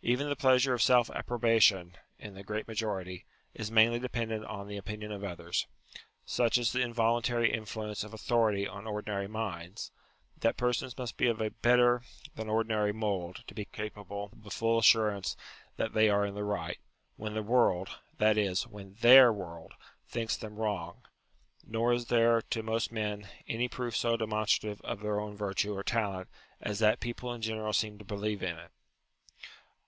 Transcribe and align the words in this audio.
Even 0.00 0.28
the 0.28 0.36
pleasure 0.36 0.72
of 0.74 0.80
self 0.80 1.10
approbation, 1.10 1.96
in 2.20 2.34
the 2.34 2.44
great 2.44 2.68
majority, 2.68 3.24
is 3.52 3.68
mainly 3.68 3.98
dependent 3.98 4.44
on 4.44 4.68
the 4.68 4.76
opinion 4.76 5.10
of 5.10 5.24
others. 5.24 5.66
Such 6.24 6.56
is 6.56 6.70
the 6.70 6.80
involuntary 6.82 7.52
influence 7.52 8.04
of 8.04 8.14
authority 8.14 8.64
on 8.66 8.86
ordinary 8.86 9.26
minds, 9.26 9.90
that 10.38 10.56
persons 10.56 10.96
must 10.96 11.16
be 11.16 11.26
of 11.26 11.40
a 11.40 11.50
better 11.50 12.02
than 12.36 12.48
ordinary 12.48 12.92
mould 12.92 13.42
to 13.48 13.54
be 13.54 13.64
capable 13.64 14.30
of 14.38 14.46
a 14.46 14.50
full 14.50 14.78
assurance 14.78 15.36
that 15.78 15.94
they 15.94 16.08
are 16.08 16.24
in 16.24 16.36
the 16.36 16.44
right, 16.44 16.78
when 17.16 17.34
the 17.34 17.42
world, 17.42 17.88
that 18.18 18.38
is, 18.38 18.68
when 18.68 18.94
their 19.00 19.32
world, 19.32 19.74
thinks 20.06 20.36
them 20.36 20.54
wrong: 20.54 21.02
nor 21.66 21.92
is 21.92 22.06
there, 22.06 22.40
to 22.40 22.62
most 22.62 22.92
men, 22.92 23.28
any 23.48 23.66
proof 23.68 23.96
so 23.96 24.16
demonstrative 24.16 24.80
of 24.82 25.00
their 25.00 25.18
own 25.18 25.36
virtue 25.36 25.76
or 25.76 25.82
talent 25.82 26.28
as 26.60 26.78
that 26.78 27.00
people 27.00 27.32
in 27.34 27.42
general 27.42 27.72
seem 27.72 27.98
to 27.98 28.04
believe 28.04 28.44
in 28.44 28.56
it. 28.56 28.70